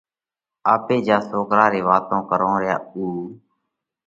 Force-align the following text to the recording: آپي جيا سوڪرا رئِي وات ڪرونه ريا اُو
آپي 0.73 0.95
جيا 1.05 1.17
سوڪرا 1.29 1.65
رئِي 1.71 1.81
وات 1.87 2.05
ڪرونه 2.29 2.57
ريا 2.61 2.75
اُو 2.93 3.05